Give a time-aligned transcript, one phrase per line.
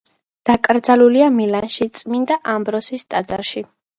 [0.49, 3.67] დაკრძალულია მილანში, წმინდა ამბროსის ტაძარში.